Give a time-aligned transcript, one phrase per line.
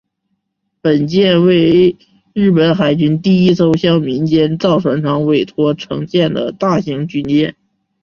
[0.81, 1.95] 本舰为
[2.33, 7.55] 日本海军第一艘向民间造船厂委托承建的大型军舰。